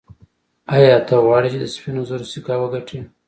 [0.75, 2.99] ایا ته غواړې چې د سپینو زرو سکه وګټې.